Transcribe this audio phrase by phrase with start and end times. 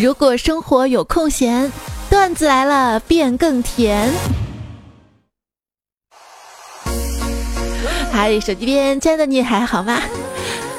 [0.00, 1.70] 如果生活有空闲，
[2.08, 4.10] 段子来了变更甜。
[8.10, 10.00] 嗨，手机边亲爱的你还好吗？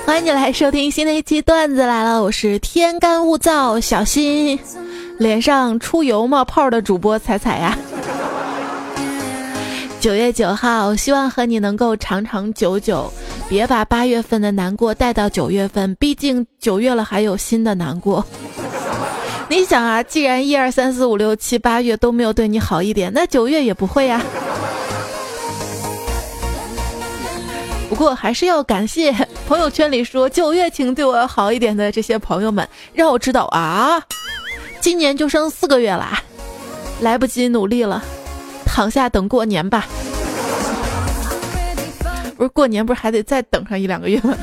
[0.07, 4.57] 欢迎你来收听新的一期段子来了，我是天干物燥，小心
[5.19, 7.77] 脸上出油冒泡的主播彩彩呀。
[9.99, 13.13] 九月九号，希望和你能够长长久久，
[13.47, 18.25] 别把八月份的难过带到九月份，毕竟九月了还有新的难过。
[19.51, 24.21] 你想啊，既然一二三四五六七八月都没有对你好一点，那九月也不会呀。
[27.89, 29.11] 不过还是要感谢
[29.45, 34.01] 朋友圈里说九月请对我好一点的这些朋友们，让我知道啊，
[34.79, 36.23] 今年就剩四个月啦，
[37.01, 38.01] 来不及努力了，
[38.65, 39.85] 躺下等过年吧。
[42.37, 44.33] 不是过年，不是还得再等上一两个月吗？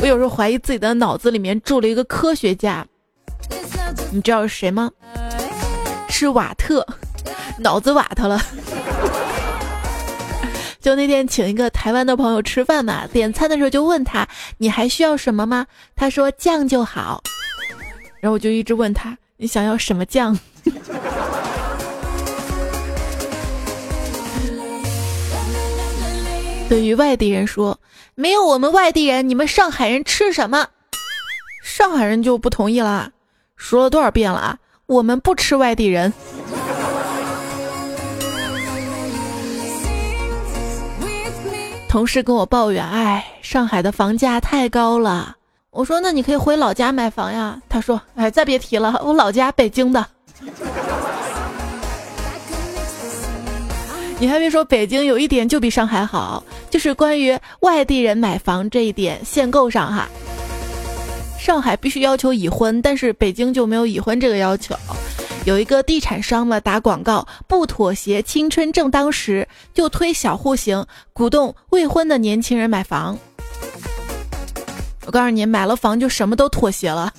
[0.00, 2.86] 我有时候怀疑自己的脑子里面住了一个科学家。
[4.10, 4.90] 你知道是谁吗？
[6.08, 6.86] 是瓦特，
[7.58, 8.40] 脑子瓦特了。
[10.80, 14.26] 就那天请一个台湾的朋友吃饭嘛，点餐的时候就问他
[14.58, 17.22] ：“你还需要什么吗？”他说：“酱就好。”
[18.20, 20.38] 然后我就一直问他：“你想要什么酱？”
[26.68, 27.78] 对于外地人说
[28.14, 30.68] ：“没有我们外地人，你们上海人吃什么？”
[31.62, 33.10] 上海人就不同意啦。
[33.58, 34.56] 说了多少遍了啊！
[34.86, 36.10] 我们不吃外地人。
[41.88, 45.36] 同事跟我抱怨：“哎，上海的房价太高了。”
[45.70, 50.06] 我说：“那你可以回老家买房呀。”他说：“哎，再别提了，我老家北京的。”
[54.20, 60.08] 你还别说，北京有一点就比上海好，就是关于外地人买房这一点限购上哈。
[61.48, 64.76] 上海必须要求已婚，但是北京就没有已婚这个要求。
[65.46, 70.84] 有一个地产商嘛，打广告不妥协，青春正当时，就推小户型，
[71.14, 73.18] 鼓动未婚的年轻人买房。
[75.06, 77.10] 我告诉你，买了房就什么都妥协了。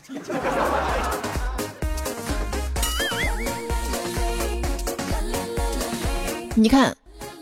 [6.53, 6.95] 你看，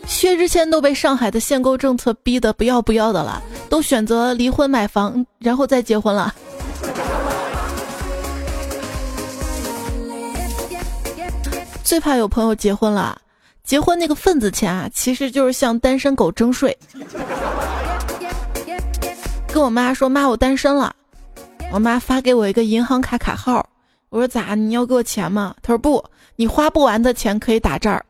[0.06, 6.34] 薛之谦都被上海的限购政策逼得不要不要的了，都选择离婚买房，然后再结婚了。
[11.82, 13.18] 最怕有朋友结婚了，
[13.64, 16.76] 结婚那个份子钱啊，其实就是向单身狗征税。
[19.50, 20.94] 跟我妈说：“妈，我单身了。”
[21.72, 23.66] 我妈发给我一个银行卡卡号，
[24.10, 24.54] 我说：“咋？
[24.54, 26.04] 你要给我钱吗？”她说：“不，
[26.36, 28.04] 你花不完的钱可以打这儿。”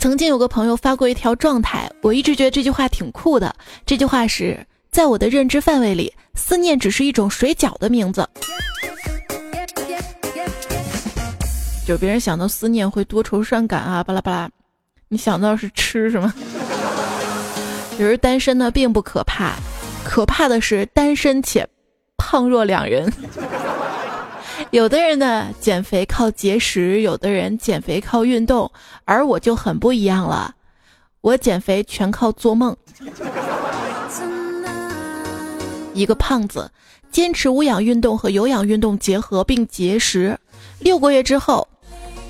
[0.00, 3.54] 曾经有个朋友发过一条状态，我一直觉得这句话挺酷的。
[3.84, 4.58] 这句话是
[4.90, 8.26] 在我的认知范围里，思念只是一种水饺的名字。
[11.86, 14.50] 就别人想到思念会多愁善感啊，巴拉巴拉，
[15.08, 16.32] 你想到是吃是吗？
[18.00, 19.52] 有人单身呢并不可怕，
[20.02, 21.68] 可怕的是单身且
[22.16, 23.12] 胖若两人。
[24.70, 28.70] 有的人呢减肥靠节食，有的人减肥靠运动，
[29.04, 30.54] 而我就很不一样了，
[31.20, 32.76] 我减肥全靠做梦。
[35.92, 36.70] 一个胖子
[37.10, 40.38] 坚持无氧运动和有氧运动结合并节食，
[40.78, 41.66] 六个月之后。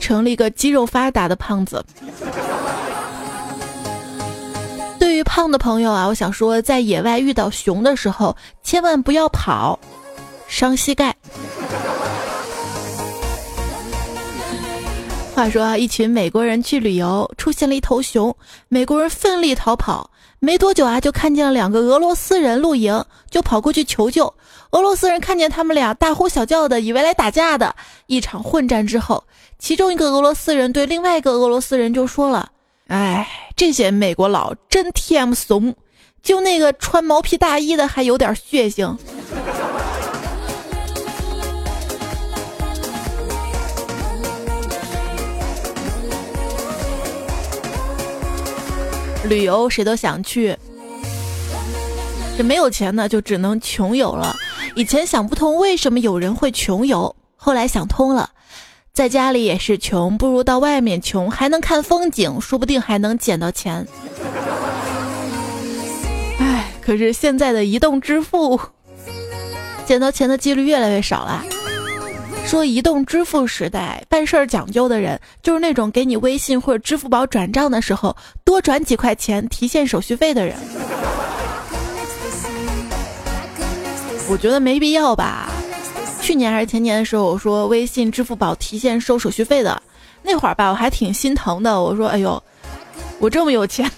[0.00, 1.84] 成了一个肌肉发达的胖子。
[4.98, 9.78] 对于胖的朋友啊，我想说，在野外遇到熊的时候，千万不要跑，
[10.48, 11.14] 伤膝盖。
[15.40, 18.36] 话说，一群美国人去旅游，出现了一头熊，
[18.68, 24.34] 美国人奋力逃跑，没多久啊，就看见了两个俄罗斯人露营，就跑过去求救。
[24.72, 27.74] 俄罗斯人看见他们俩大呼小叫的，以为来打架的。
[28.06, 29.24] 一场混战之后，
[29.58, 32.50] 其中一个俄罗斯人对另外一个俄罗斯人就说了
[32.88, 35.74] ：“哎，这些美国佬真 TM 怂，
[36.22, 38.94] 就那个穿毛皮大衣的还有点血性。”
[49.28, 50.56] 旅游谁都想去，
[52.36, 54.34] 这没有钱呢，就只能穷游了。
[54.74, 58.30] 以前想不通为什么有人会穷游，后来想通了，
[58.92, 63.86] 在家里也是穷，不如到外面穷，还能看风景，说不定还能捡到钱。
[66.38, 68.58] 唉，可是现在的移动支付，
[69.84, 71.44] 捡到钱的几率越来越少了。
[72.46, 80.56] 说移动支付时代，办事儿讲究的人，就是那种给你微信或者支付宝转账的时候多转几块钱提现手续费的人。
[84.28, 85.48] 我觉得没必要吧。
[86.20, 89.80] 去年还是前年的时候，我说微信、支付宝提现收手续费的，
[90.22, 91.80] 那会儿吧，我还挺心疼的。
[91.80, 92.42] 我说：“哎呦，
[93.18, 93.90] 我这么有钱，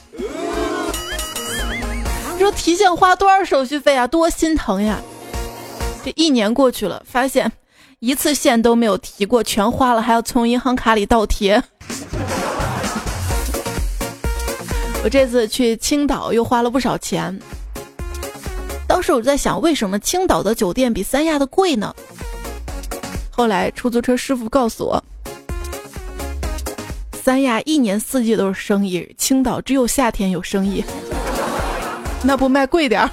[2.35, 4.06] 你说提现花多少手续费啊？
[4.06, 5.00] 多心疼呀！”
[6.05, 7.50] 这一年过去了，发现
[8.04, 11.62] 一次现都没有提过，全花了，还要从银行卡里倒贴。
[15.04, 17.38] 我这次去青岛又花了不少钱。
[18.88, 21.94] 当时我就在想，为什么青岛的酒店比三亚的贵呢？
[23.31, 25.05] 后来出租车师傅告诉我，
[27.22, 30.84] 三亚一年四季都是生意，青岛只有夏天有生意。
[32.25, 33.10] 那不卖贵点儿？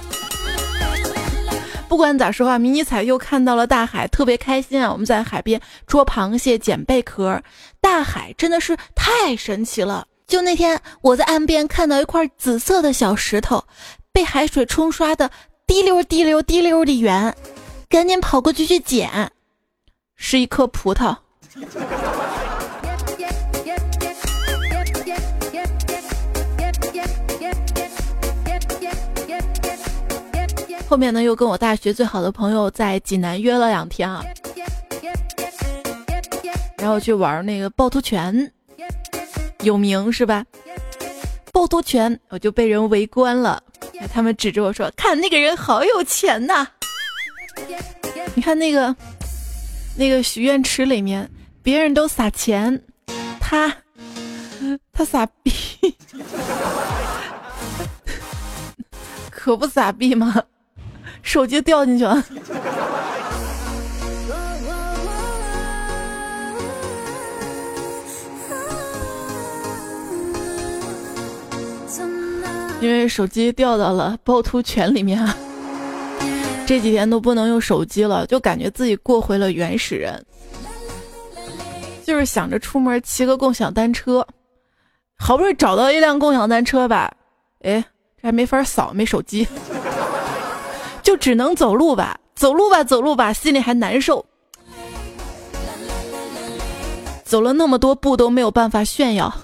[1.90, 4.92] 不管咋说啊，迷你彩又看到了大海，特别开心啊！
[4.92, 7.42] 我们在海边捉螃蟹、捡贝壳，
[7.80, 10.06] 大海真的是太神奇了。
[10.24, 13.64] 就那天，我在岸边看到一块紫色的小石头，
[14.12, 15.32] 被海水冲刷的
[15.66, 17.34] 滴溜滴溜滴溜的圆，
[17.88, 19.32] 赶紧跑过去去捡，
[20.14, 21.16] 是一颗葡萄。
[30.90, 34.24] 后面呢，又跟我大学最好的朋友在济南约了两天啊，
[36.78, 38.52] 然后去玩那个趵突泉。
[39.60, 40.44] 有名是吧？
[41.52, 43.62] 趵突泉，我就被人围观了。
[44.12, 46.66] 他们指着我说：“看那个人好有钱呐！
[48.34, 48.96] 你看那个
[49.96, 51.30] 那个许愿池里面，
[51.62, 52.82] 别人都撒钱，
[53.38, 53.72] 他
[54.92, 55.52] 他撒币，
[59.30, 60.42] 可不撒币吗？
[61.30, 62.24] 手机掉进去了。”
[72.80, 75.24] 因为手机掉到了趵突泉里面，
[76.66, 80.24] 这几天都不能用手机了，就感觉自己过回了原始人。
[82.04, 84.26] 就是想着出门骑个共享单车，
[85.16, 87.12] 好不容易找到一辆共享单车吧，
[87.60, 87.84] 哎，
[88.16, 89.46] 这还没法扫，没手机，
[91.10, 94.24] 就只能走路吧，走路吧，走路吧，心里还难受。
[97.24, 99.34] 走了那么多步都没有办法炫耀。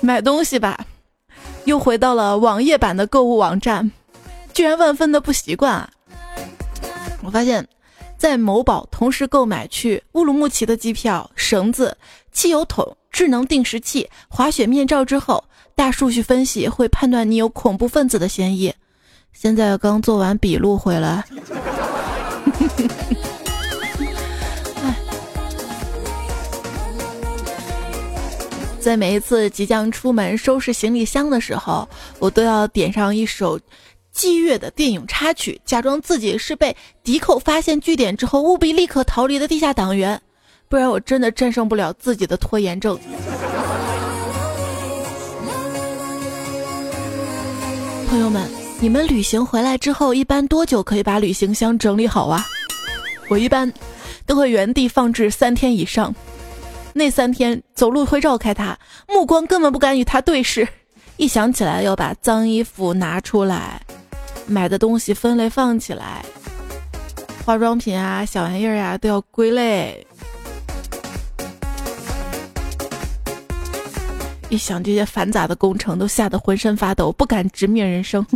[0.00, 0.84] 买东西吧，
[1.64, 3.88] 又回到了网页版的购物网站，
[4.52, 5.88] 居然万分的不习惯啊！
[7.22, 7.64] 我发现，
[8.16, 11.96] 在某宝同时购买去乌鲁木齐的机票、绳子、
[12.32, 15.44] 汽油桶、智能定时器、滑雪面罩之后，
[15.78, 18.74] 大数据分析会判断你有恐怖分子的嫌疑。
[19.32, 21.24] 现在刚做完笔录回来。
[28.80, 31.88] 在每一次即将出门收拾行李箱的时候，
[32.18, 33.60] 我都要点上一首
[34.10, 40.20] 激越的电影插曲，假装自己是被敌寇发现据点之后务必立刻逃离的地下党员，
[40.68, 42.98] 不然我真的战胜不了自己的拖延症。
[48.08, 48.48] 朋友们，
[48.80, 52.42] 你们旅行回来之后一般多久可以把旅行箱整理好啊？
[53.28, 53.70] 我一般
[54.24, 56.14] 都会原地放置三天以上。
[56.94, 60.66] 那三天走路会绕开它，目光根本不敢与它对视。
[61.18, 63.82] 一想起来要把脏衣服拿出来，
[64.46, 66.24] 买的东西分类放起来，
[67.44, 70.06] 化妆品啊、小玩意儿啊都要归类。
[74.48, 78.24] 一想这些繁杂的工程，都吓得浑身发抖，不敢直面人生。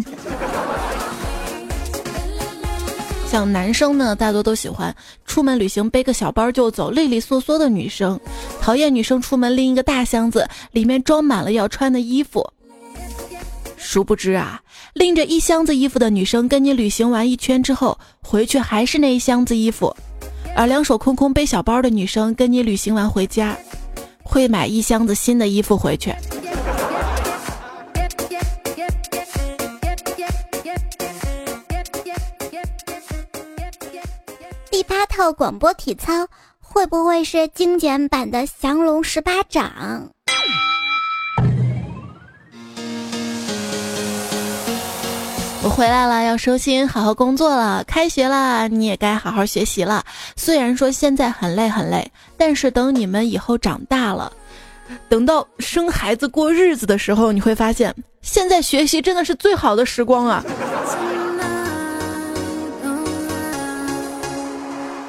[3.30, 8.20] 像男生呢，大多都喜欢出门旅行背个小包就走，利利索索的女生，
[8.60, 12.46] 讨厌女生出门拎一个大箱子，里面装满了要穿的衣服。
[13.78, 14.60] 殊不知啊，
[14.92, 19.88] 拎着一箱子衣服的女生，跟你旅行完一圈之后，回去还是那一箱子衣服；
[20.54, 23.56] 而两手空空背小包的女生，跟你旅行完回家，
[24.22, 26.14] 会买一箱子新的衣服回去。
[34.70, 36.26] 第八套广播体操
[36.58, 40.10] 会不会是精简版的降龙十八掌？
[45.64, 47.84] 我回来了，要收心，好好工作了。
[47.84, 50.02] 开学了，你也该好好学习了。
[50.34, 54.32] 虽然说现在很累很累，但是等你们以后长大了，
[55.08, 60.44] 等到生孩子过日子的时候，你会发现，现在学习真的是最好的时光啊。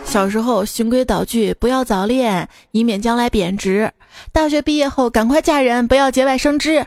[0.06, 3.92] 小时候循规蹈矩，不要早恋，以免将来贬值。
[4.32, 6.86] 大学毕业后赶快嫁人，不要节外生枝。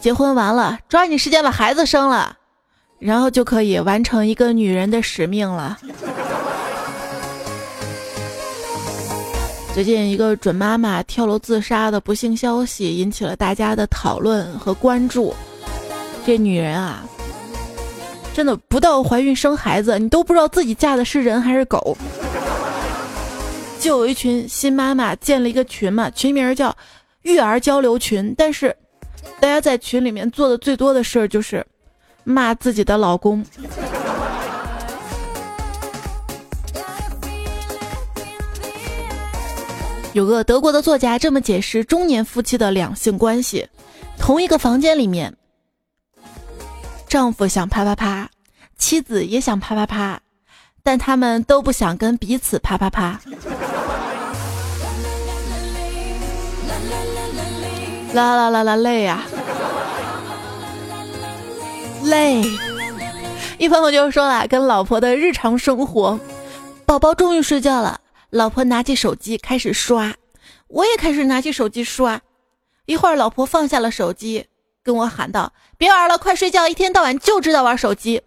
[0.00, 2.36] 结婚完了，抓紧时间把孩子生了，
[2.98, 5.78] 然后就可以完成一个女人的使命了。
[9.74, 15.32] 最近一个准妈妈跳楼自杀的不幸消息引起了大家的讨论和关注。
[16.26, 17.06] 这女人啊，
[18.34, 21.96] 真的不到怀孕生孩子，你都不知道自己嫁的是人还是狗。
[23.78, 26.76] 就有一群新妈妈建了一个群嘛，群名叫
[27.22, 28.76] “育儿交流群”，但是
[29.38, 31.64] 大家在群里面做的最多的事儿就是
[32.28, 33.42] 骂自己的老公。
[40.12, 43.66] 有个德国的作家这么解释中年夫妻的两性关系：
[44.18, 45.34] 同一个房间里面，
[47.08, 48.28] 丈夫想啪啪啪，
[48.76, 50.20] 妻子也想啪啪啪，
[50.82, 53.18] 但他们都不想跟彼此啪啪啪。
[58.12, 59.22] 啦啦啦啦累呀，
[62.08, 62.42] 累。
[63.58, 66.18] 一朋友就说了，跟老婆的日常生活，
[66.86, 68.00] 宝宝终于睡觉了。
[68.30, 70.14] 老婆拿起手机开始刷，
[70.68, 72.20] 我也开始拿起手机刷。
[72.86, 74.46] 一会儿，老婆放下了手机，
[74.82, 76.68] 跟我喊道：“别玩了，快睡觉！
[76.68, 78.22] 一天到晚就知道玩手机。”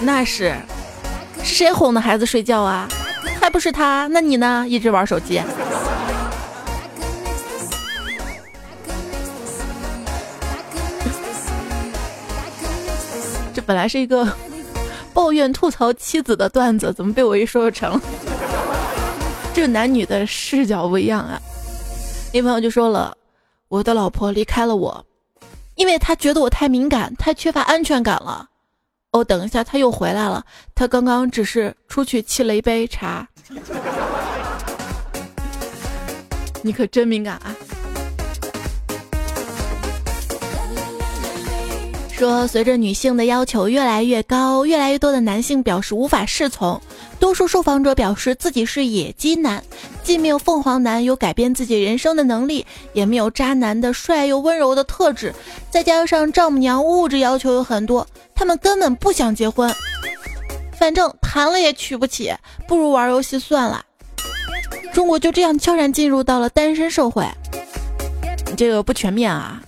[0.00, 0.54] 那是，
[1.42, 2.86] 是谁哄的孩子睡觉啊？
[3.40, 4.06] 还不是他？
[4.08, 4.64] 那你呢？
[4.68, 5.42] 一直玩手机。
[13.56, 14.30] 这本来是一个
[15.14, 17.98] 抱怨吐槽妻子的段子，怎么被我一说就成了？
[19.54, 21.40] 这男女的视角不一样啊！
[22.34, 23.16] 一朋友就说了，
[23.68, 25.06] 我的老婆离开了我，
[25.74, 28.46] 因为她觉得我太敏感，太缺乏安全感了。
[29.12, 30.44] 哦，等一下，他又回来了，
[30.74, 33.26] 他刚刚只是出去沏了一杯茶。
[36.60, 37.56] 你可真敏感啊！
[42.16, 46.80] 说，随着女性的要求越来越高，越来越多的男性表示无法适从。
[47.20, 49.62] 多数受访者表示自己是野鸡男，
[50.02, 55.34] 既没有凤凰男有改变自己人生的能力，也没有渣男的帅又温柔的特质。
[55.70, 59.70] 再加上丈母娘物质要求有很多，他们根本不想结婚。
[60.78, 62.32] 反正谈了也娶不起，
[62.66, 63.84] 不如玩游戏算了。
[64.94, 67.26] 中国就这样悄然进入到了单身社会。
[68.46, 69.60] 你这个不全面啊。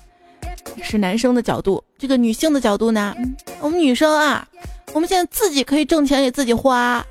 [0.83, 3.15] 是男生的角度，这个女性的角度呢？
[3.61, 4.47] 我们女生啊，
[4.93, 7.05] 我们现在自己可以挣钱给自己花，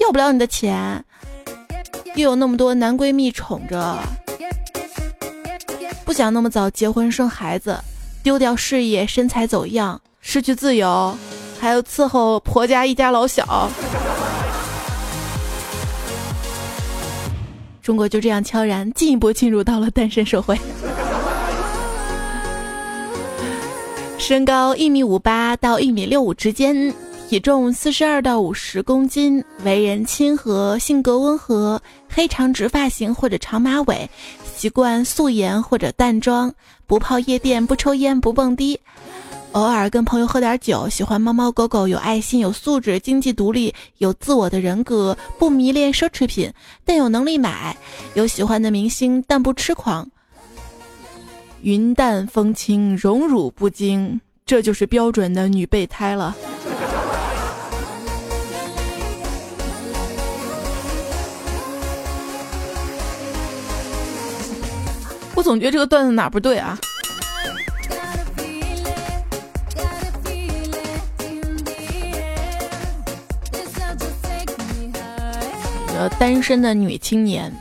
[0.00, 1.04] 要不了你的钱，
[2.14, 3.98] 又有那么多男闺蜜宠着，
[6.04, 7.78] 不想那么早结婚生孩子，
[8.22, 11.16] 丢掉事业，身材走样，失去自由，
[11.58, 13.70] 还要伺候婆家一家老小。
[17.82, 20.58] 中国就这样悄然进一步进入到了单身社会。
[24.18, 26.92] 身高一米五八到一米六五之间，
[27.28, 34.10] 体重四十二到五十公斤，为人亲和，性格温和，黑长直发型或者长马尾，
[34.54, 36.52] 习惯素颜或者淡妆，
[36.86, 38.78] 不泡夜店，不抽烟，不蹦迪，
[39.52, 46.52] 偶尔跟朋友喝点酒，喜欢猫猫狗狗，有爱心，有素质，经济独立，有自我的人格，不迷恋奢侈品，
[46.84, 47.74] 但有能力买，
[48.14, 50.06] 有喜欢的明星，但不痴狂。
[51.62, 56.34] 云淡风轻，荣辱不惊，这就是标准的女备胎了。
[65.34, 66.78] 我总觉得这个段子哪不对啊？
[75.96, 77.52] 呃，单身的女青年，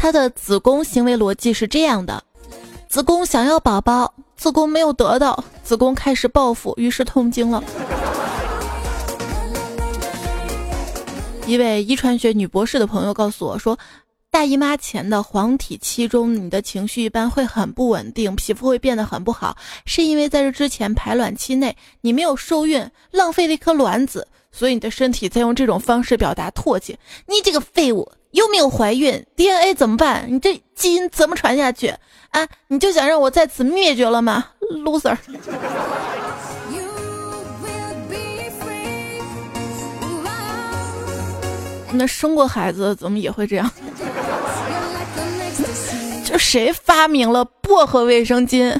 [0.00, 2.22] 她的子宫行为逻辑是这样的。
[2.96, 7.62] 子宫想要宝宝，子宫没有得到，子宫开始报复，于是痛经了。
[11.46, 13.78] 一位遗传学女博士的朋友告诉我说，
[14.30, 26.98] 大姨妈前的黄体期中，你的情绪一般会很不稳定，皮肤会变得很不好，是因为在这之前排卵期内你没有受孕，浪费了一颗卵子，所以你的身体在用这种方式表达唾弃。
[27.26, 30.26] 你这个废物，又没有怀孕，DNA 怎么办？
[30.28, 31.88] 你这基因怎么传下去？
[32.32, 32.46] 啊！
[32.68, 34.44] 你就想让我在此灭绝了吗
[34.84, 35.16] ，loser？
[41.92, 43.70] 那生过孩子怎么也会这样？
[46.22, 48.76] 这谁发明了薄荷卫生巾？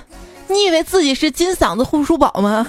[0.48, 2.66] 你以为自己是金嗓子护舒宝吗？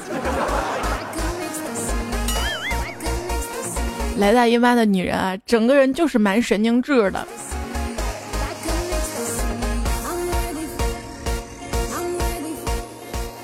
[4.17, 7.27] 来大姨妈的女人啊，整个人就是蛮神经质的。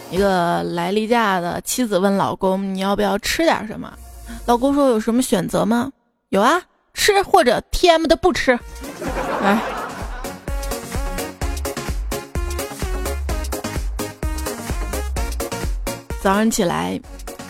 [0.09, 3.91] 一个来例假的妻子问老公：“你要不要吃点什么？”
[4.45, 5.91] 老公说：“有什么选择吗
[6.29, 6.61] ？”“有啊，
[6.95, 8.57] 吃或者 T M 的不吃。”
[9.43, 9.61] 哎。
[16.21, 16.99] 早上起来，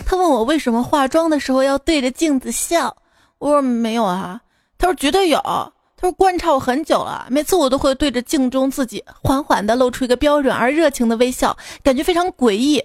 [0.06, 2.94] 他问我为什么化妆的时候要对着镜子笑。
[3.44, 4.40] 我说没有啊。
[4.78, 5.38] 他说绝对有。
[5.42, 12.82] 他说观察我很久了，每次我都会对着镜中自己缓缓的露出一个标准而热情的微笑，感觉非常诡异。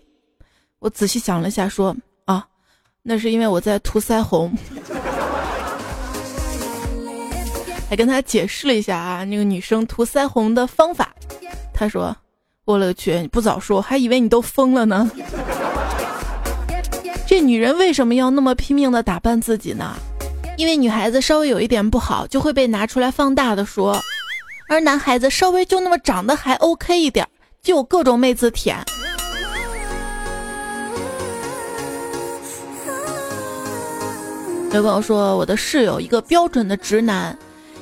[0.80, 2.44] 我仔细想了一下，说啊，
[3.02, 4.52] 那是因为我在涂腮红。
[7.88, 11.14] 还跟他解释了一下啊，那个女生涂腮红的方法。
[11.72, 12.16] 他说
[12.66, 15.08] ：“我勒个去，你不早说，还以为你都疯了呢。
[17.26, 19.94] ”这女人为什么要那么拼命的打扮自己呢？
[20.58, 23.96] 因为女孩子稍微有一点不好，就会被拿出来放大的说，
[24.68, 27.24] 而男孩子稍微就那么长得还 OK 一点，
[27.62, 28.76] 就有各种妹子舔。
[34.72, 37.38] 有朋友说，我的室友一个标准的直男，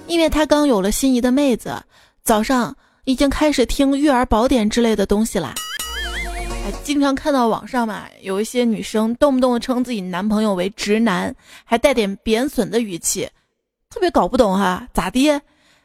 [0.06, 1.82] 因为他刚有了心仪的妹子，
[2.24, 5.54] 早上已经开始听育儿宝典之类的东西啦。
[6.82, 13.28] 经常看到网上嘛，有一些女生动不动的称自己男朋友为直男，还带点贬损的语气，
[13.90, 15.40] 特别搞不懂哈，咋的？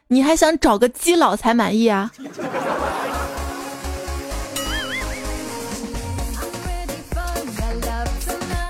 [0.08, 2.10] 你还想找个基佬才满意啊？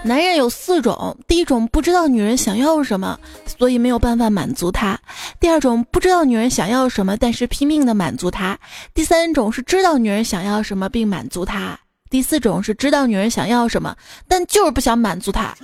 [0.04, 3.18] 男人有四种，第一种不知道女人想要什么，
[3.58, 4.96] 所以没有办法满足她；
[5.38, 8.56] 第二种不知道女人想要什么，但是拼命的满足她；
[8.94, 11.78] 第三种是知道女人想要什么并满足她。
[12.12, 13.96] 第四种是知道女人想要什么，
[14.28, 15.54] 但就是不想满足她。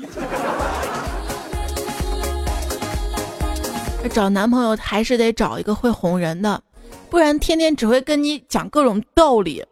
[4.11, 6.62] 找男朋友还是得找一个会哄人的，
[7.11, 9.63] 不然天天只会跟你讲各种道理。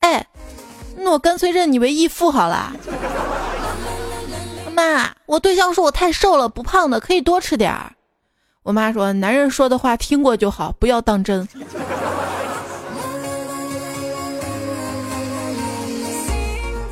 [0.00, 0.26] 哎，
[0.96, 2.72] 那我干脆认你为义父好了。
[4.74, 7.92] 妈，我对象说我太瘦了，不胖的可以多吃点儿。
[8.62, 11.46] 我妈说，男人说的话听过就好，不要当真。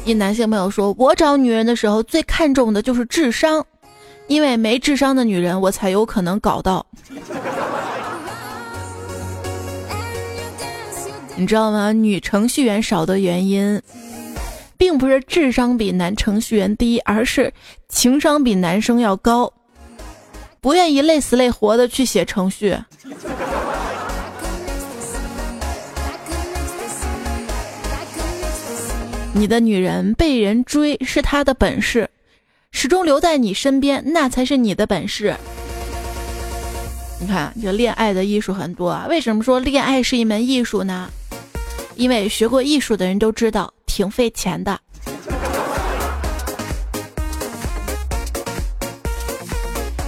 [0.04, 3.64] 一男性朋友说：“我找女人的时候最看重的就是智商，
[4.26, 6.84] 因为没智商的女人我才有可能搞到。
[11.36, 11.92] 你知道吗？
[11.92, 13.80] 女程序员少的原因，
[14.76, 17.52] 并不是智商比男程序员低，而是
[17.88, 19.52] 情商比男生要高，
[20.60, 22.76] 不愿意累死累活的去写程序。”
[29.32, 32.10] 你的女人被人追是她的本事，
[32.72, 35.34] 始终留在你身边那才是你的本事。
[37.20, 39.06] 你看，这恋爱的艺术很多啊。
[39.08, 41.08] 为什么说恋爱是一门艺术呢？
[41.94, 44.78] 因为学过艺术的人都知道，挺费钱的。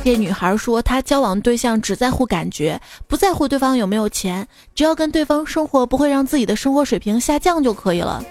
[0.05, 8.23] 这女孩说，她交往对象只在乎感觉，不在乎对方有没有钱，只要跟对方生活不会让自己的生活水平下降就可以了。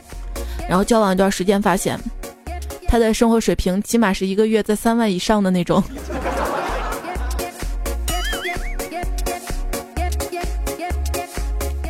[0.67, 1.99] 然后交往一段时间，发现
[2.87, 5.83] 他的生活水平起码是一个月在三万以上的那种。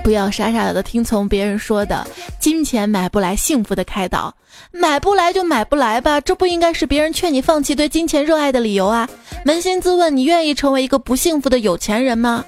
[0.04, 2.06] 不要傻傻的听从别人说的，
[2.40, 4.34] 金钱买不来幸福的开导，
[4.72, 9.08] 买不来就买不来吧，这不应该是别人劝你放弃对金钱热爱的理由啊！
[9.46, 12.44] 扪心自问，你愿意成为一个不幸福的有钱人吗？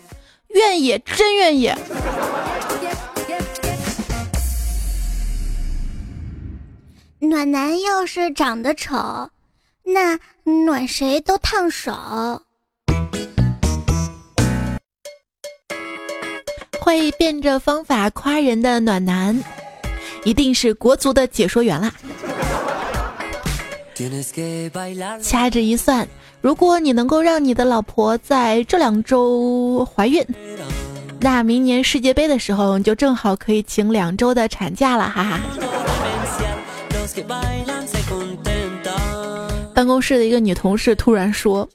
[0.50, 1.72] 愿意，真愿意。
[7.34, 9.28] 暖男要是长得丑，
[9.82, 11.92] 那暖谁都烫手。
[16.80, 19.44] 会变着方法夸人的暖男，
[20.24, 21.92] 一定是国足的解说员啦。
[25.20, 26.08] 掐指一算，
[26.40, 30.24] 如果你能够让你的老婆在这两周怀孕，
[31.20, 35.40] 那明年世界杯的时候，你就正好可以请两周的产假了，哈哈。
[39.74, 41.68] 办公室的一个女同事突然说：“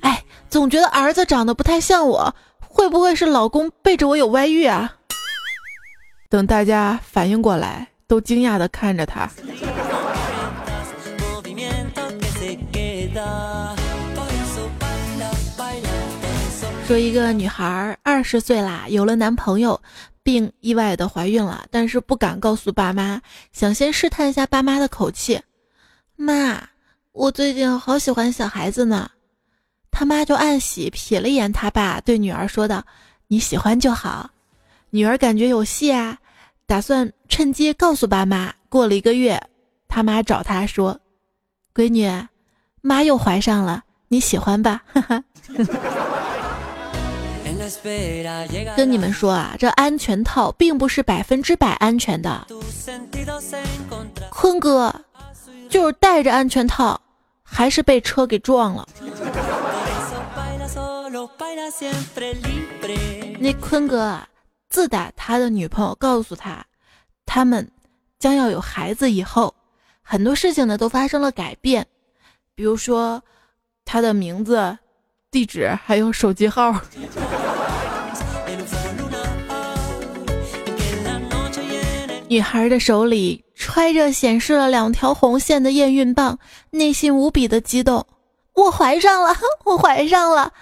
[0.00, 4.96] 哎，总觉得儿子长得不太像我，会不会是老公背着我有外遇啊？”
[6.28, 9.30] 等大家反应过来，都惊讶的看着他。
[16.86, 19.80] 说一个女孩二十岁啦，有了男朋友。
[20.26, 25.40] 并意外的怀孕了，但是不敢告诉爸妈，想先试探一下爸妈的口气。
[26.16, 26.60] 妈，
[27.12, 29.08] 我最近好喜欢小孩子呢。
[29.92, 32.84] 他妈就暗喜，瞥了一眼他爸，对女儿说道
[33.28, 34.28] ：“你喜欢就好。”
[34.90, 36.18] 女儿感觉有戏啊，
[36.66, 38.52] 打算趁机告诉爸妈。
[38.68, 39.40] 过了一个月，
[39.86, 41.00] 他妈找他说
[41.72, 42.10] ：“闺女，
[42.80, 45.24] 妈又怀上了，你喜欢吧？”哈哈。
[48.76, 52.46] 跟你们说啊，这安全套并不是百分之百安全的。
[54.30, 54.94] 坤哥
[55.68, 57.00] 就是戴着安全套，
[57.42, 58.86] 还是被车给撞了。
[63.38, 64.28] 那坤哥啊，
[64.68, 66.64] 自打他的女朋友告诉他，
[67.24, 67.70] 他们
[68.18, 69.54] 将要有孩子以后，
[70.02, 71.86] 很多事情呢都发生了改变，
[72.54, 73.22] 比如说
[73.84, 74.78] 他的名字、
[75.30, 76.80] 地址还有手机号。
[82.28, 86.38] 女孩的手里揣着显示了两条红线的验孕棒，
[86.70, 88.04] 内心无比的激动。
[88.54, 90.52] 我怀上了， 我怀上了，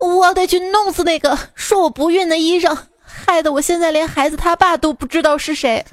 [0.00, 5.84] 我得去弄死那个说我不孕的医生，害得我现在连孩子他爸都不知道是谁。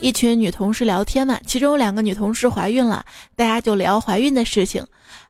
[0.00, 4.86] 一群女同事聊天嘛，其中有两个女同事怀孕了，大家就聊怀孕的事情。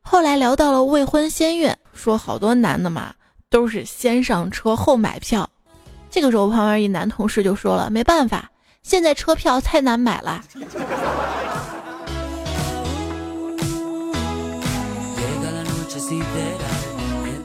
[0.07, 3.15] 后来聊到了未婚先孕，说好多男的嘛
[3.49, 5.49] 都是先上车后买票。
[6.11, 8.51] 这个时候旁边一男同事就说了：“没办法，
[8.83, 10.45] 现在车票太难买了。”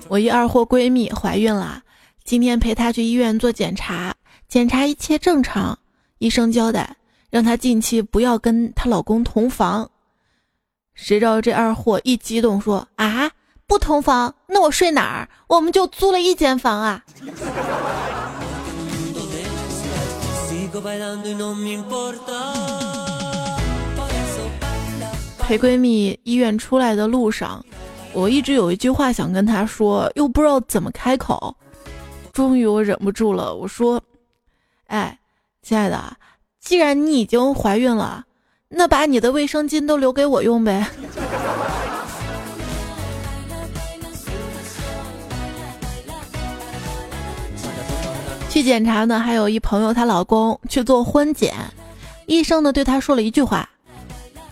[0.10, 1.82] 我一二货闺蜜怀孕了，
[2.24, 4.14] 今天陪她去医院做检查，
[4.48, 5.80] 检查一切正常，
[6.18, 6.98] 医生交代。
[7.32, 9.90] 让她近期不要跟她老公同房，
[11.02, 13.32] 谁知道这二货一激动说：“啊，
[13.66, 15.30] 不同房，那我睡哪儿？
[15.48, 17.02] 我们就租了一间房啊！”
[25.40, 27.66] 陪闺蜜医院出来的路上，
[28.12, 31.56] 我一直有一句话想跟她说，又不知道怎么开口。
[32.34, 34.04] 终于我忍不住了，我说
[34.88, 35.18] ：“哎，
[35.64, 36.18] 亲爱的。”
[36.60, 38.26] 既然你已经怀孕了，
[38.72, 40.86] 那把你的卫生巾都留给我用呗。
[48.48, 51.54] 去检查呢，还有一朋友她老公去做婚检，
[52.28, 53.68] 医生呢对他说了一句话：“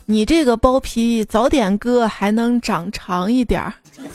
[0.05, 3.73] 你这个包皮早点割还能长长一点儿。”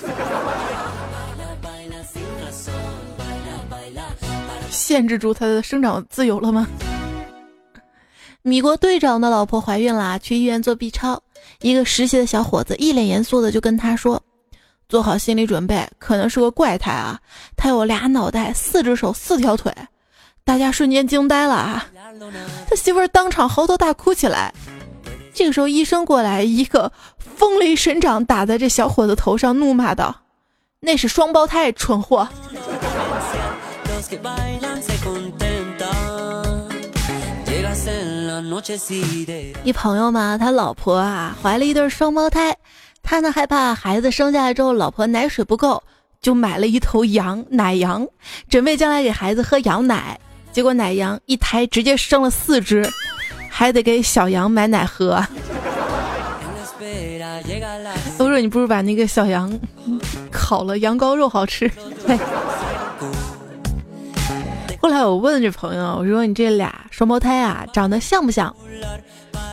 [4.68, 6.66] 限制住它的生长自由了吗？
[8.42, 11.22] 米国队长的老婆怀孕了，去医院做 B 超。
[11.60, 14.20] 一个实习的小伙子一脸严肃的就跟他说
[14.88, 17.20] ：“做好心理准备，可能是个怪胎啊！
[17.56, 19.72] 他有俩脑袋、四只手、四条腿。”
[20.44, 21.86] 大家瞬间惊呆了啊！
[22.68, 24.52] 他媳妇儿当场嚎啕大哭起来。
[25.32, 30.14] 这个时候，医生过来，一个风雷神掌打在这小伙子头上，怒骂道
[30.80, 32.28] ：“那是双胞胎，蠢货！”
[39.64, 42.56] 一朋友嘛，他老婆啊怀了一对双胞胎，
[43.02, 45.82] 他呢害怕孩子生下来之后老婆奶水不够，
[46.20, 48.06] 就买了一头羊奶羊，
[48.48, 50.18] 准备将来给孩子喝羊奶。
[50.52, 52.86] 结果奶羊一胎直接生了四只，
[53.48, 55.24] 还得给小羊买奶喝。
[58.18, 59.58] 我说你不如把那个小羊
[60.30, 61.70] 烤了，羊羔肉好吃。
[64.82, 68.52] 后来我问这朋友，我说你这俩双胞胎啊，长得像不像？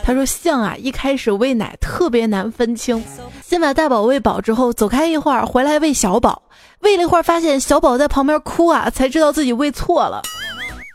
[0.02, 0.74] 他说像啊。
[0.76, 3.00] 一开始喂奶特别难分清，
[3.40, 6.42] 先把大宝喂饱之后，走开一会儿，回来喂小宝，
[6.80, 10.20] 喂了一会儿发现小宝在旁边哭啊，才知道自己喂错了。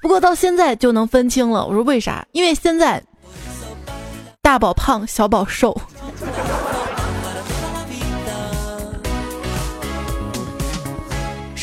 [0.01, 1.65] 不过到现在就能分清了。
[1.65, 2.27] 我说为啥？
[2.33, 3.01] 因为现在
[4.41, 5.79] 大宝胖，小宝瘦。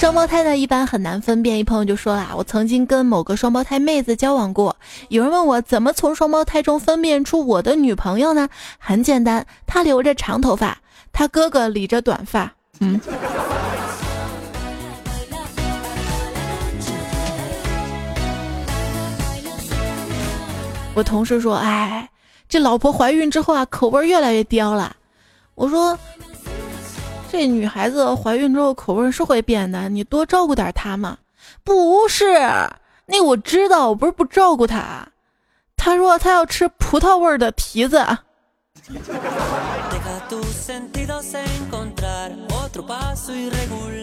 [0.02, 1.60] 双胞胎呢，一般很难分辨。
[1.60, 4.74] 一朋友就说啦：“我曾经跟某个双胞胎妹子交往过。
[5.10, 8.48] 有人问我怎么从双胞胎中分辨出我的女朋友呢？
[8.78, 10.76] 很简单，她留着长头发，
[11.12, 12.52] 她哥哥理着短发。
[12.80, 13.00] 嗯。
[20.94, 22.10] 我同事说：“哎，
[22.48, 24.96] 这老婆怀孕之后啊，口味越来越刁了。”
[25.54, 25.96] 我说。
[27.32, 31.16] 这女孩子怀孕之后口味是会变的，你多照顾点她嘛。
[31.64, 32.26] 不是，
[33.06, 35.08] 那我知道，我不是不照顾她。
[35.74, 38.06] 她说她要吃葡萄味的提子。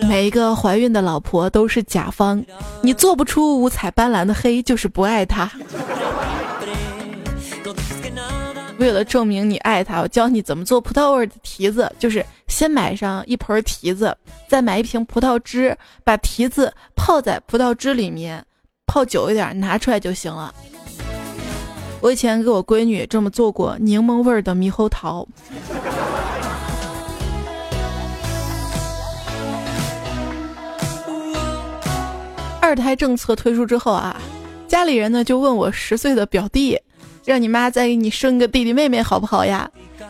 [0.08, 2.44] 每一个怀孕的老婆都是甲方，
[2.82, 5.52] 你做不出五彩斑斓的黑，就是不爱她。
[8.80, 14.16] 为了证明你爱他，我教你怎么做葡萄味的提子，就是先买上一盆提子，
[14.48, 18.42] 再买一瓶葡萄汁，把提子泡在葡萄汁里面，
[18.88, 20.54] 泡久一点，拿出来就行了。
[22.00, 25.28] 我以前给我闺女这么做过柠檬味的猕猴桃。
[32.62, 34.16] 二胎政策推出之后啊，
[34.70, 36.80] 家里人呢就问我十岁的表弟。
[37.26, 39.70] 让你妈再给你生个弟弟妹妹好不好呀？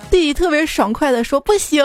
[0.10, 1.84] 弟弟特别爽快的说不行。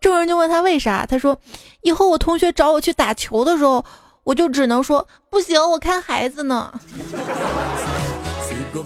[0.00, 1.38] 众人就问他为啥，他说
[1.82, 3.84] 以后我同学找我去打球的时候，
[4.24, 6.72] 我就只能说不行，我看孩子呢。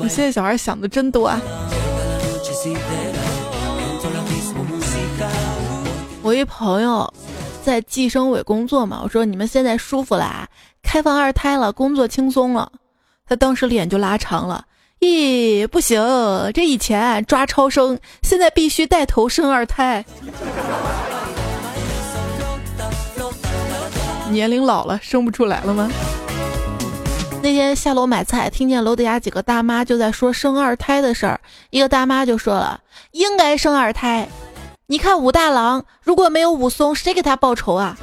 [0.01, 1.41] 你现在小孩想的真多啊！
[6.21, 7.13] 我一朋友
[7.63, 10.49] 在计生委工作嘛，我说你们现在舒服了啊，
[10.83, 12.73] 开放二胎了，工作轻松了。
[13.27, 14.65] 他当时脸就拉长了。
[15.05, 16.01] 咦，不行！
[16.55, 20.03] 这以前抓超生，现在必须带头生二胎。
[24.31, 25.91] 年龄老了，生不出来了吗？
[27.43, 31.39] 那天下楼买菜，听见楼底下几个大妈就在说生二胎的事儿。
[31.69, 32.81] 一个大妈就说了
[33.13, 34.27] ：“应该生二胎。
[34.87, 37.99] 你看武大郎，如果没有武松，谁给他报仇啊？”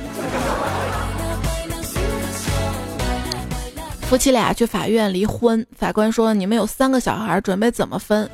[4.11, 8.29] 夫妻俩去法院离婚，法官说：“你们有三个小孩，准备怎么分？”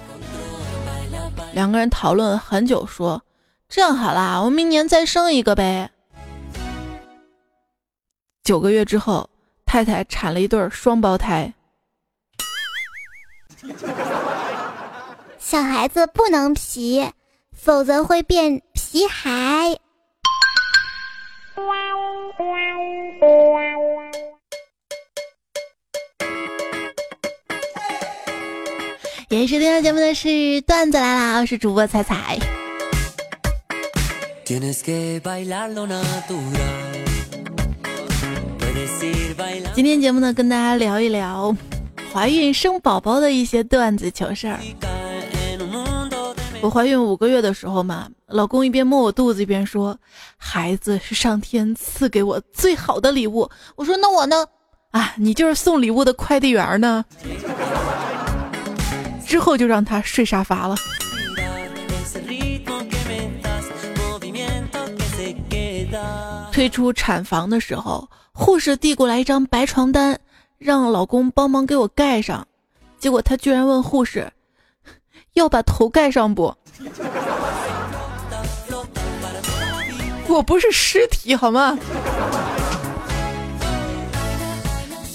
[1.53, 3.21] 两个人讨论很久，说
[3.69, 5.91] ：“这样好啦，我们明年再生一个呗。”
[8.43, 9.29] 九个月之后，
[9.67, 11.53] 太太产了一对双胞胎。
[15.37, 17.07] 小孩子不能皮，
[17.55, 19.77] 否则会变皮孩。
[29.29, 32.39] 也是听到节目的是段子来啦，我是主播彩彩。
[39.75, 41.53] 今天节目呢，跟大家聊一聊
[42.13, 44.59] 怀孕生宝宝的一些段子糗事儿。
[46.61, 49.99] 我怀孕五个月的时候嘛，老公一边摸我肚子一边说
[50.39, 54.45] ：“孩子是上天赐给我最好的礼物。”我说：“那我呢？
[54.91, 57.03] 啊，你就是送礼物的快递员呢。”
[59.27, 60.75] 之后就让他睡沙发了。
[66.51, 70.19] 推出产房的时候，护士递过来一张白床单，
[70.57, 72.47] 让老公帮忙给我盖上。
[72.97, 74.31] 结果他居然问护士
[75.33, 76.55] ：“要把头盖上不？”
[80.27, 81.77] 我不是尸体好吗？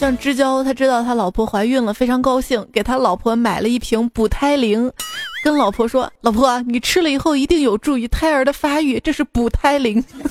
[0.03, 4.91] 像知交，他知道他老婆怀孕了，非常高兴，给他老婆买了一瓶补胎灵，
[5.45, 10.03] 跟老婆说：“老婆，你吃了以后一定有助于胎儿的发育，这是补胎灵。”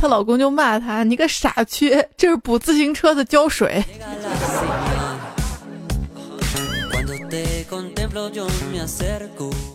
[0.00, 3.84] 她老公就骂他：“你个傻缺，这是补自行车的胶水。”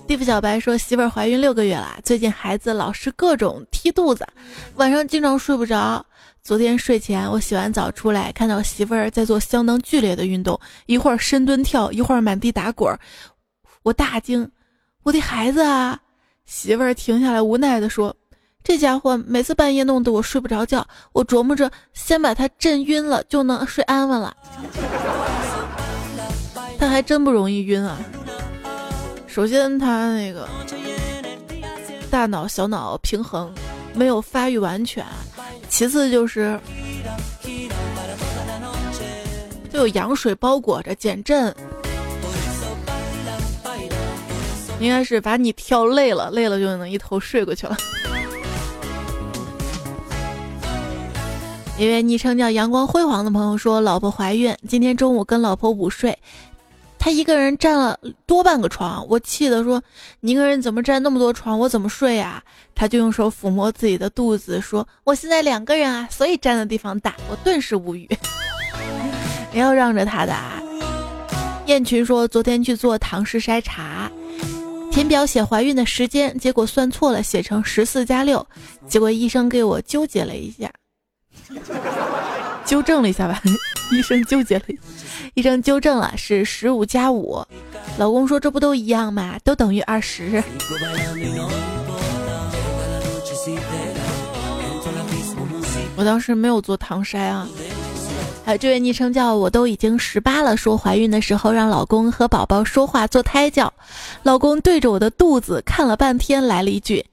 [0.07, 4.27] 地府小白说：“媳妇儿怀孕六个月了，最近孩子老是各种踢肚子，
[4.73, 6.03] 晚上经常睡不着。”
[6.43, 12.99] 昨天睡前，我洗完澡出来，看到媳妇儿在做相当剧烈的运动，一会儿深蹲跳，一会儿满地打滚儿。
[13.81, 14.51] 我大惊
[15.03, 15.97] ：“我的孩子啊！”
[16.45, 18.13] 媳妇儿停下来，无奈地说
[18.61, 24.35] ：“这家伙每次半夜弄得我睡不着觉，我琢磨着先把他震晕了，就能睡安稳了。”
[26.77, 27.97] 他还真不容易晕啊！
[29.27, 30.45] 首先，他那个
[32.11, 33.49] 大脑小脑平衡
[33.93, 35.05] 没有发育完全。
[35.69, 36.59] 其次就是，
[39.71, 41.53] 就有羊水包裹着减震，
[44.79, 47.75] 应该是把你跳累了，累了就能一头睡过去了。
[51.79, 56.15] 一位昵称叫“阳光辉煌”的朋友说，老婆怀孕，今天中午跟老婆午睡。
[57.03, 59.83] 他一个人占了多半个床，我气得说
[60.21, 61.59] ：“你一个人怎么占那么多床？
[61.59, 62.41] 我怎么睡呀？”
[62.73, 68.07] 他就用手抚摸自己的肚子，说：“我现在两个人啊，所以占的地方大。”我顿时无语，
[69.51, 70.63] 没有让着他的啊。
[71.65, 74.09] 燕群说：“昨天去做唐氏筛查，
[74.89, 78.47] 填表写怀孕的时间，结果算错了，写成十四加六，
[78.87, 80.71] 结果医生给我纠结了一下，
[82.73, 83.39] 纠正了一下吧。”
[83.93, 84.63] 医生纠结了，
[85.35, 87.45] 医生纠正了，是十五加五。
[87.99, 89.37] 老公说：“这不都一样吗？
[89.43, 90.43] 都等于二十。”
[95.95, 97.47] 我当时没有做唐筛啊，
[98.43, 103.71] 还有这位昵称叫我都已经十八了，说怀孕的时候让老公和宝宝说话做胎教，
[104.23, 107.05] 老公对着我的肚子看了半天，来了一句：“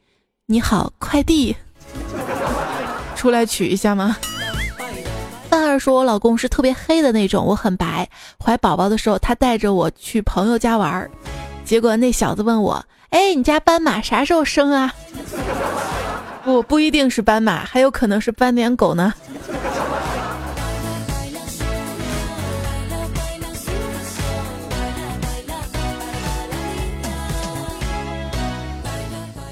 [0.48, 1.54] 你好，快递，
[3.14, 4.16] 出来取一下吗？”
[5.50, 8.08] 范二说：“我老公是特别黑的那种，我很白。
[8.38, 11.10] 怀宝宝的时候，他带着我去朋友家玩儿，
[11.64, 14.94] 结果那小子问我：‘哎，你家斑马啥时候生啊？’
[16.44, 19.12] 不，不一定是斑马，还有可能是斑点狗呢。”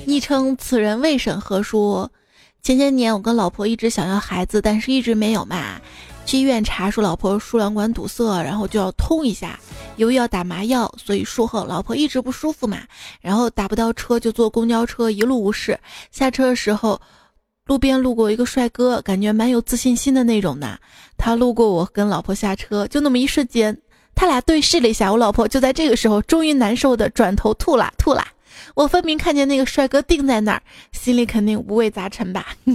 [0.06, 2.10] 昵称此人未审核说，
[2.68, 5.80] 前些年我跟老婆一直想要孩子，但是一直没有嘛。
[6.26, 9.58] 去医院查出老婆输卵管堵塞，然后就要通一下。
[9.96, 12.80] 由于要打麻药，所以术后老婆一直不舒服嘛。
[13.22, 15.80] 然后打不到车就坐公交车，一路无事。
[16.10, 17.00] 下车的时候，
[17.64, 20.78] 路边路过一个帅哥，感觉蛮有自信心的那种的。
[21.16, 23.74] 他路过我跟老婆下车，就那么一瞬间，
[24.14, 25.10] 他俩对视了一下。
[25.10, 28.22] 我老婆就在这个时候，终于难受的转头吐了吐了。
[28.74, 32.54] 我分明看见那个帅哥定在那儿，心里肯定五味杂陈吧。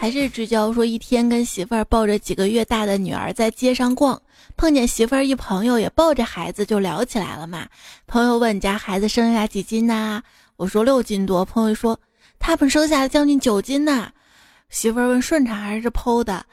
[0.00, 4.22] 还是只教说一天跟媳妇儿抱着几个月大的女儿在街上逛，
[4.56, 7.66] 碰见媳妇儿一朋友也抱着孩子，就聊起来了嘛。
[8.06, 10.22] 朋友问：“你家孩子生下几斤呐？”
[10.56, 11.98] 我说：“六斤多。”朋友说
[12.38, 14.10] ：“他们生下了将近九斤呐。”
[14.70, 16.44] 媳妇儿问顺产还是剖的，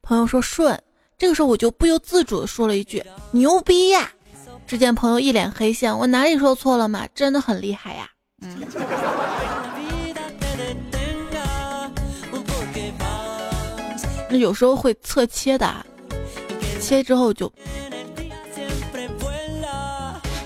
[0.00, 0.80] 朋友说顺。
[1.18, 4.10] 这个时候我就不由自主的说了一句牛逼呀！
[4.66, 7.06] 只见朋友一脸黑线，我哪里说错了嘛？
[7.14, 8.08] 真的很厉害呀！
[8.42, 8.62] 嗯。
[14.30, 15.74] 那有时候会侧切的，
[16.80, 17.52] 切之后就。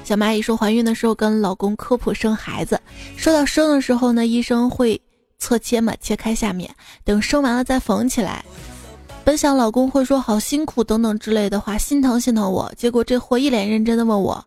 [0.05, 2.81] 小蚂蚁说怀孕的时候跟老公科普生孩子，
[3.17, 5.01] 说到生的时候呢，医生会。
[5.39, 6.75] 侧切嘛，切开下面，
[7.05, 8.45] 等生完了再缝起来。
[9.25, 12.73] 本想老公会说好辛苦等等之类的话，心疼心疼我。
[12.77, 14.45] 结果这货一脸认真的问我，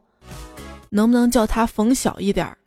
[0.89, 2.58] 能不能叫他缝小一点儿？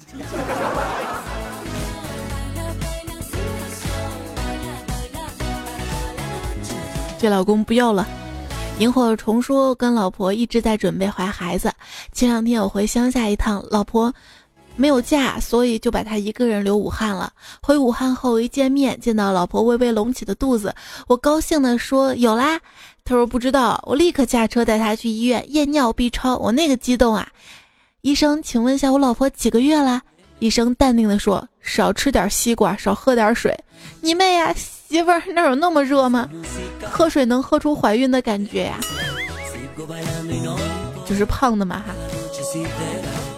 [7.19, 8.07] 这老公不要了。
[8.79, 11.73] 萤火虫说跟老婆一直在准备怀孩子。
[12.13, 14.13] 前两天我回乡下一趟，老婆。
[14.77, 17.33] 没有假，所以就把他一个人留武汉了。
[17.63, 20.75] 回武汉后一见面，见到老婆微微隆起的肚子，
[21.07, 22.61] 我高兴地说有啦。
[23.05, 26.37] 他说不知道，我立刻驾车带他去医院验尿 B 超。
[26.39, 27.29] 我那个激动啊！
[28.01, 30.01] 医生，请问一下我老婆几个月了？
[30.41, 33.55] 医生淡定地说少吃点西瓜，少喝点水。
[34.01, 36.29] 你妹呀，媳妇儿哪有那么热吗？
[36.83, 38.81] 喝水能喝出怀孕的感觉呀？
[41.07, 41.95] 就是胖的嘛哈。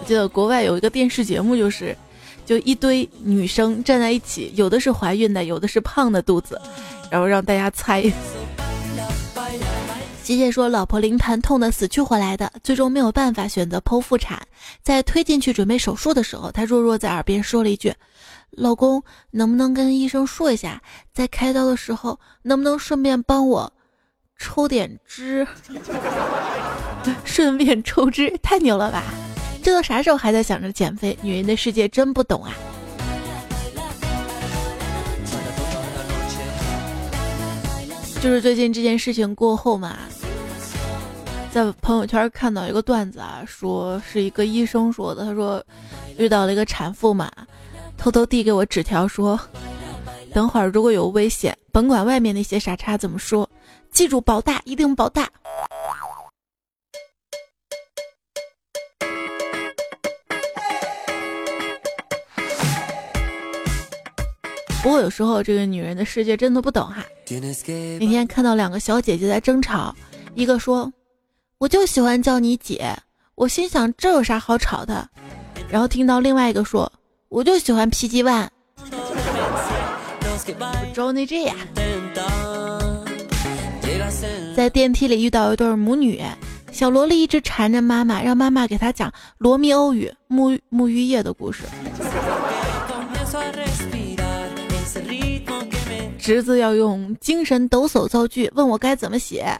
[0.07, 1.93] 记得国外有一个电视节目，就是，
[2.45, 6.57] 就一堆女生站在一起，有的是怀孕的，有的是胖的肚子，
[7.11, 8.01] 然后让大家猜。
[10.23, 14.41] 姐姐说，老婆临盆痛得死去活来的，最终没有办法选择剖腹产，
[14.81, 17.93] 在推进去准备手术的时候，她弱弱在耳边说了一句
[18.51, 20.81] ：“老公，能不能跟医生说一下，
[21.13, 23.73] 在开刀的时候能不能顺便帮我
[24.37, 25.45] 抽点汁？
[27.25, 29.03] 顺便抽脂，太牛了吧！”
[29.67, 31.17] 这都啥时候还在想着减肥？
[31.21, 32.53] 女人的世界真不懂啊！
[38.21, 39.97] 就是最近这件事情过后嘛，
[41.51, 45.61] 在朋友圈看到一个段子啊，说是一个医生说的，他说
[46.17, 47.29] 遇到了一个产妇嘛，
[47.97, 49.37] 偷偷递给我纸条说，
[50.33, 53.49] 等会儿如果有危险，甭管外面那些傻叉怎么说，
[53.91, 55.27] 记住保大，一定保大。
[64.87, 67.03] 不过有时候这个女人的世界真的不懂哈。
[67.99, 69.93] 那天看到两个小姐姐在争吵，
[70.33, 70.89] 一个说
[71.59, 72.95] ：“我就喜欢叫你姐。”
[73.35, 75.05] 我心想这有啥好吵的？
[75.67, 76.89] 然后听到另外一个说
[77.27, 78.47] ：“我就喜欢 PG One。”
[80.95, 81.57] 周内这样，
[84.55, 86.23] 在电梯里遇到一对母女，
[86.71, 91.63] 小萝莉一直缠着妈妈，让妈妈给她讲罗密欧与沐沐浴液的故事。
[96.27, 99.57] 侄子要用精神抖擞造句，问我该怎么写。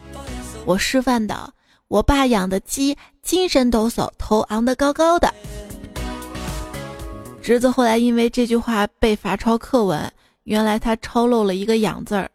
[0.66, 1.54] 我示范的，
[1.88, 5.34] 我爸养的鸡精神抖擞，头昂得高高的。
[7.42, 10.12] 侄子后来因为这句话被罚抄课文，
[10.44, 12.30] 原来他抄漏了一个养字儿。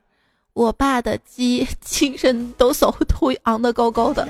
[0.54, 4.26] 我爸的鸡精神抖擞，头昂得高高的。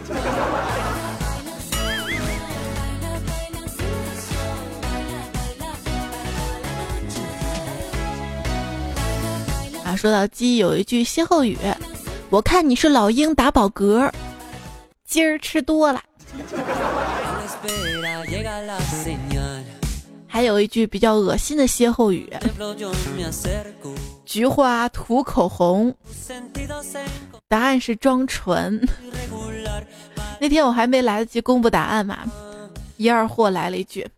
[9.97, 11.57] 说到鸡，有一句歇后语，
[12.31, 14.11] 我看你是老鹰打饱嗝，
[15.05, 16.03] 今儿吃多了。
[20.27, 22.33] 还有一句比较恶心的歇后语，
[24.25, 25.95] 菊花涂口红，
[27.49, 28.81] 答案是装纯。
[30.41, 32.21] 那天我还没来得及公布答案嘛，
[32.97, 34.09] 一二货来了一句，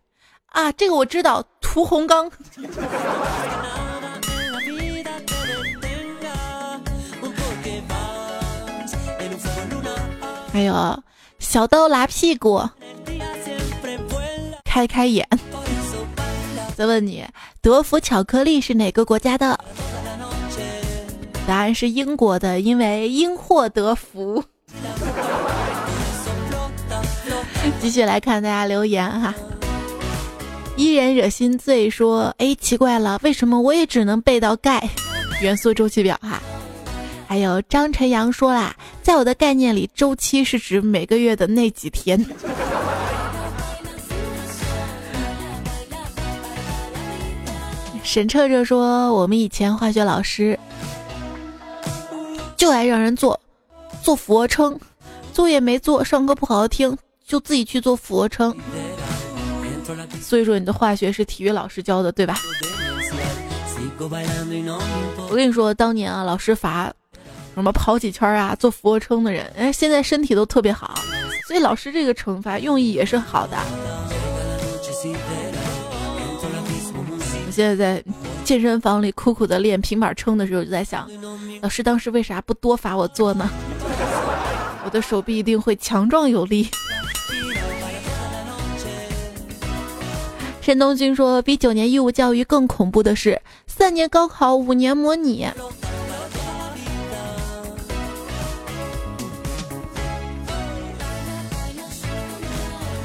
[0.45, 2.31] 啊，这个我知道，涂红刚。
[10.55, 11.03] 还有
[11.37, 12.63] 小刀拉屁股，
[14.63, 15.27] 开开眼。
[16.77, 17.25] 再问你，
[17.61, 19.59] 德芙巧克力是哪个国家的？
[21.45, 24.41] 答案是英国的，因为因祸得福。
[27.81, 29.35] 继续来看大家留言哈，
[30.77, 34.87] 伊人惹心醉说：“哎，奇怪了，为什么我也只能背到钙
[35.41, 36.41] 元素周期表哈？”
[37.35, 38.73] 还有张晨阳说啦，
[39.03, 42.17] 在我的概念里，周期是指每个月的那几天。
[48.01, 50.57] 沈彻彻说，我们以前化学老师
[52.55, 53.37] 就爱让人做
[54.01, 54.79] 做俯卧撑，
[55.33, 58.55] 作业没做，上课不好好听，就自己去做俯卧撑。
[60.21, 62.39] 所以说，你的化学是体育老师教的，对吧？
[65.29, 66.93] 我跟你说，当年啊，老师罚。
[67.55, 70.93] 什么跑几圈啊，做俯卧撑的人，哎，现在身体都特别好，
[71.47, 73.57] 所以老师这个惩罚用意也是好的。
[77.47, 78.03] 我现在在
[78.43, 81.09] 健身房里苦苦的练平板撑的时候，就在想，
[81.61, 83.49] 老师当时为啥不多罚我做呢？
[84.83, 86.69] 我的手臂一定会强壮有力。
[90.61, 95.47] 申东军说，比九年义务教育更恐怖的是三年高考，五年模拟。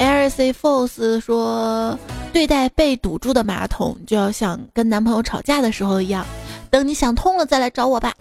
[0.01, 1.99] L C Force 说
[2.33, 6.25] ：“对待被堵住的马桶，就要像跟男朋友吵架的时候一样，
[6.71, 8.15] 等你想通了再来找我吧。”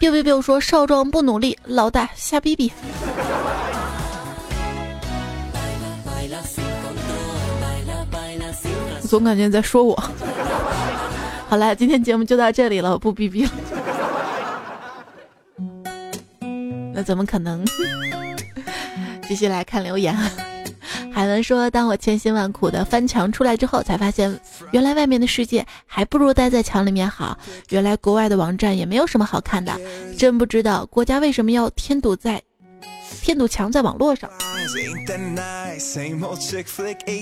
[0.00, 2.72] biu biu biu 说：“少壮不努力，老大瞎逼逼。”
[9.06, 9.94] 总感觉你在说我。
[11.50, 13.50] 好了，今天节目就到这里了，我不逼逼了。
[16.94, 17.62] 那怎么可能？
[19.28, 20.16] 继续来看留言。
[21.14, 24.36] 海文说：“当我千辛万苦的翻墙出来之后，才发现
[24.72, 27.38] 原来外面的世界还不如待在墙里面好。
[27.70, 29.78] 原来国外的网站也没有什么好看的，
[30.18, 32.42] 真不知道国家为什么要添堵在
[33.22, 34.28] 添堵墙在网络上。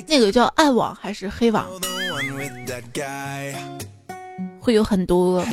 [0.08, 1.68] 那个叫暗网还是黑网？”
[4.62, 5.44] 会有很多。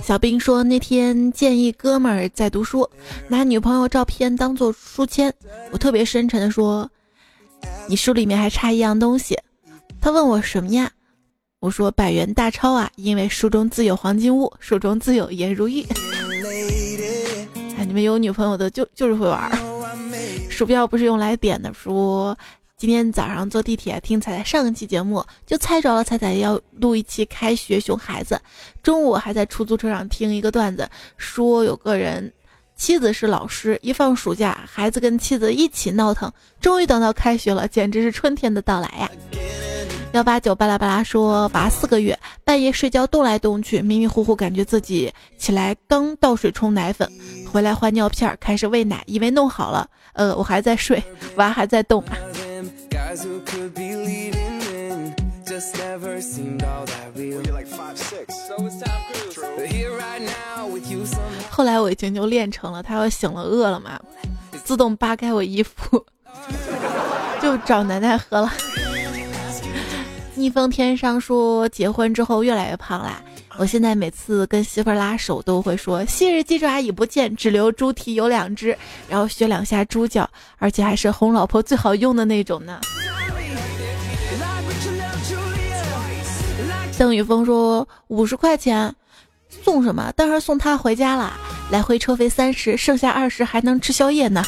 [0.00, 2.88] 小兵说，那天见一哥们儿在读书，
[3.26, 5.34] 拿女朋友照片当做书签。
[5.72, 6.88] 我特别深沉的说
[7.90, 9.36] ：“你书里面还差一样东西。”
[10.00, 10.88] 他问我什么呀？
[11.58, 15.84] 我说：“百元大钞啊，因为书中自有黄金屋，书中自有颜如玉。”
[17.76, 19.50] 哎，你们有女朋友的就就是会玩。
[20.48, 22.38] 鼠标不是用来点的，说。
[22.82, 28.40] 今天早上坐地铁听彩彩上一期节目，就猜着了彩彩要录一期开学熊孩子。
[28.82, 32.32] 中午还在出租车上听一个段子，说有个人
[32.74, 36.28] 妻子是老师，一放暑假，孩子跟妻子一起闹腾，
[36.60, 39.08] 终于等到开学了，简直是春天的到来呀！
[40.14, 45.08] 幺八九巴拉巴拉说娃四个月，半夜睡觉动来动去，迷迷糊糊感觉自己
[45.38, 47.08] 起来刚倒水冲奶粉，
[47.48, 51.00] 回来换尿片，开始喂奶，以为弄好了，呃，我还在睡，
[51.36, 52.02] 娃还在动。
[61.50, 64.00] 后来我已经就练成了，他要醒了饿了嘛，
[64.64, 66.04] 自动扒开我衣服，
[67.42, 68.50] 就找奶奶喝了。
[70.34, 73.22] 逆风天上说结婚之后越来越胖啦，
[73.58, 78.76] 我现在每次跟媳妇拉手都会说昔日鸡爪已不见，只留猪蹄有两只，
[79.08, 80.28] 然后学两下猪叫，
[80.58, 82.80] 而且还是哄老婆最好用的那种呢。
[86.98, 88.94] 邓宇峰说五十块钱
[89.48, 90.12] 送什么？
[90.16, 91.38] 当然送他回家啦，
[91.70, 94.42] 来回车费三十，剩下二十还能吃宵夜呢。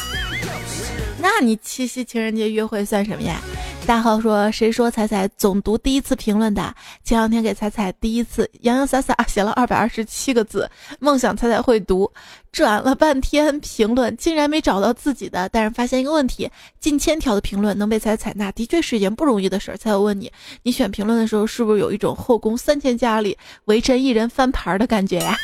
[1.27, 3.41] 那你七夕情人节约会算什么呀？
[3.87, 6.71] 大号说：“谁说彩彩总读第一次评论的？
[7.03, 10.69] 前两天给彩彩第一次洋洋洒洒写了二百二十七个字，
[10.99, 12.11] 梦想彩彩会读。
[12.51, 15.49] 转了半天评论，竟然没找到自己的。
[15.49, 16.47] 但是发现一个问题：
[16.79, 19.77] 近千条的评论能被彩采纳，的确是一件不容易的事儿。
[19.77, 25.35] 彩我问你，你选评论的时候是不是有一种后宫三千佳丽围陈一人翻牌的感觉呀？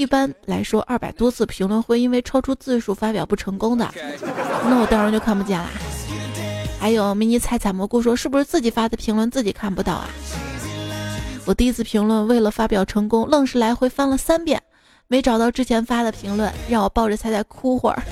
[0.00, 3.86] 一般来说，二百多次评论会因为超出字数发表不成功的，
[4.64, 5.68] 那我当然就看不见啦。”
[6.80, 10.08] 还有迷你彩彩蘑菇说：“是不是自己发的评论自己看不到啊？”
[11.44, 14.62] 我第一次评论为了发表成功，愣是来回翻了三遍，
[15.06, 18.02] 没找到之前发的评论，让我抱着彩彩哭会儿。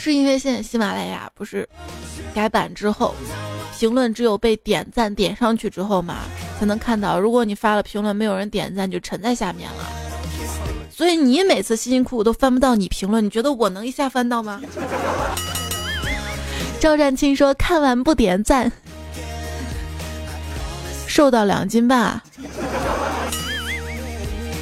[0.00, 1.68] 是因为现在喜马拉雅不是
[2.34, 3.14] 改版之后，
[3.78, 6.20] 评论只有被点赞点上去之后嘛，
[6.58, 7.20] 才能看到。
[7.20, 9.86] 如果你发了评论没有人点赞，就沉在下面了。
[10.90, 14.60] 所以你每次辛辛苦苦都翻不到你评论，你觉得我能一下翻到吗？
[16.80, 18.72] 赵占清说：“看完不点赞，
[21.06, 22.20] 瘦到两斤半。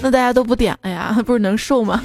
[0.03, 1.17] 那大家都不点了呀？
[1.25, 2.03] 不是能瘦吗？”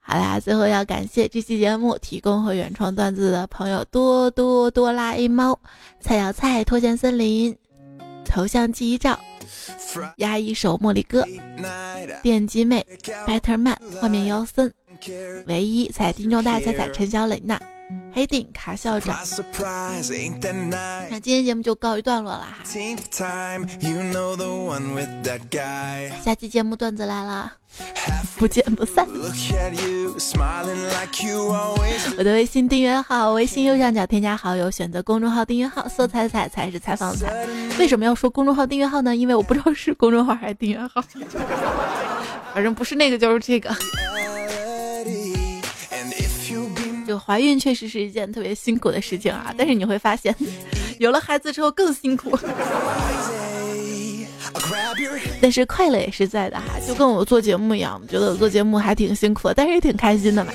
[0.00, 5.58] 好啦，最后要感谢这期节目提供和原创段子的朋友：多多哆啦 A 猫、
[6.00, 7.56] 菜小菜、脱线森林、
[8.24, 9.18] 头像记忆照。
[10.18, 11.24] 压一首茉莉歌，
[12.22, 12.86] 电击妹
[13.26, 14.72] ，Better Man，画面妖森，
[15.46, 17.60] 唯一彩听众大彩彩陈小磊娜。
[18.16, 19.14] 黑顶卡校长，
[21.10, 22.64] 那今天节目就告一段落了哈。
[26.24, 27.52] 下期节目段子来了，
[28.38, 29.06] 不见不散。
[32.16, 37.46] 我的微信订阅号，微信右上角添加好友，选择公众号订阅号，搜“彩彩才是采访彩”。
[37.78, 39.14] 为什么要说公众号订阅号呢？
[39.14, 41.04] 因为我不知道是公众号还是订阅号，
[42.54, 43.76] 反正不是那个就是这个。
[47.16, 50.36] 就怀孕确实是一件特别辛苦的事情啊，但是你会发现，
[51.00, 52.38] 有了孩子之后更辛苦，
[55.40, 60.52] 但是快乐也是在的哈，就跟我做节目一样，觉得做节目还挺辛苦的，但是也挺开心的嘛。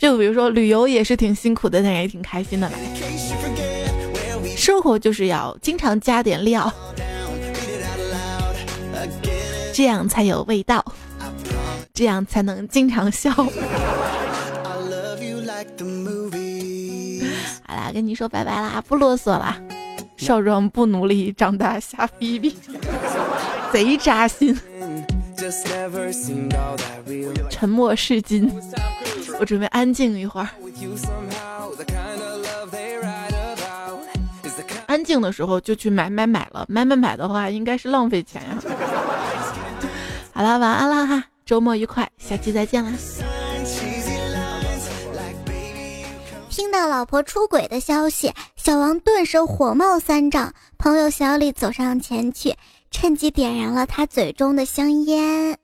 [0.00, 2.76] 就比如说旅游也是挺辛苦的，但也挺开心的嘛。
[4.56, 6.72] 生活就是要经常加点料，
[9.72, 10.84] 这样才有味道，
[11.94, 13.30] 这样才能经常笑。
[17.70, 19.56] 好啦，跟你说拜拜啦，不啰嗦啦。
[20.16, 22.58] 少壮不努力，长大瞎逼逼，
[23.72, 24.58] 贼扎心。
[27.48, 28.50] 沉默是金，
[29.38, 30.48] 我准备安静一会儿。
[34.86, 38.58] 安静的时候就去买买买了，买买买的话应该是浪费钱呀。
[40.34, 42.90] 好了，晚安啦哈，周末愉快，下期再见啦。
[46.50, 50.52] 听到老婆出轨的消息，小王顿时火冒三丈。
[50.76, 52.56] 朋友小李走上前去，
[52.90, 55.56] 趁机点燃了他嘴中的香烟。